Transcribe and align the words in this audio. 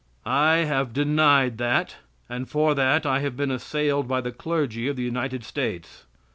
I 0.25 0.63
have 0.65 0.93
denied 0.93 1.59
that 1.59 1.97
and 2.27 2.49
for 2.49 2.73
that 2.73 3.05
I 3.05 3.19
have 3.19 3.37
been 3.37 3.51
assailed 3.51 4.07
by 4.07 4.19
the 4.21 4.31
clergy 4.31 4.87
of 4.87 4.95
the 4.95 5.03
United 5.03 5.43
States. 5.43 6.07